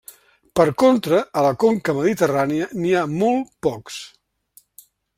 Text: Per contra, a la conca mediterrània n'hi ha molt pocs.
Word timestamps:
Per 0.59 0.63
contra, 0.83 1.19
a 1.41 1.43
la 1.47 1.51
conca 1.65 1.95
mediterrània 1.99 2.71
n'hi 2.81 2.97
ha 3.03 3.07
molt 3.23 3.55
pocs. 3.69 4.03